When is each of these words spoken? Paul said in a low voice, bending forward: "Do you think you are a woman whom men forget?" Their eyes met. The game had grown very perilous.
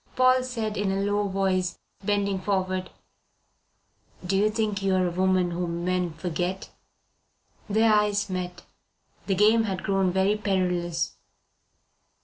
Paul 0.15 0.41
said 0.43 0.77
in 0.77 0.91
a 0.91 1.01
low 1.03 1.27
voice, 1.27 1.77
bending 2.03 2.39
forward: 2.41 2.89
"Do 4.25 4.35
you 4.35 4.49
think 4.49 4.81
you 4.81 4.95
are 4.95 5.05
a 5.05 5.11
woman 5.11 5.51
whom 5.51 5.85
men 5.85 6.13
forget?" 6.13 6.71
Their 7.69 7.93
eyes 7.93 8.27
met. 8.27 8.63
The 9.27 9.35
game 9.35 9.65
had 9.65 9.83
grown 9.83 10.11
very 10.11 10.35
perilous. 10.37 11.17